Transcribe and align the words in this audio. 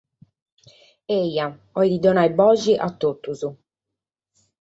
Eja 1.15 1.45
cheret 1.75 1.99
dare 2.05 2.23
boghe 2.39 2.73
a 2.85 2.87
totus. 3.05 3.41